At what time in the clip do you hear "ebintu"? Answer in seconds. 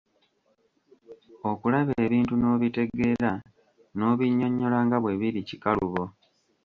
2.05-2.33